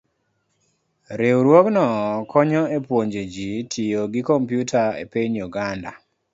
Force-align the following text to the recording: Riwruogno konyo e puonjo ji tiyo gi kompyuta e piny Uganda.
Riwruogno 1.19 1.85
konyo 2.31 2.63
e 2.77 2.79
puonjo 2.87 3.23
ji 3.33 3.49
tiyo 3.71 4.01
gi 4.13 4.21
kompyuta 4.29 4.81
e 5.03 5.05
piny 5.11 5.33
Uganda. 5.47 5.91